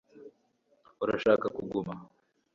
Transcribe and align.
urashaka 1.03 1.45
kuguma 1.55 1.93